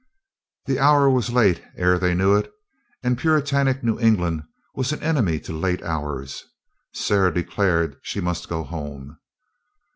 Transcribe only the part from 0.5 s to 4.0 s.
The hour was late ere they knew it, and Puritanic New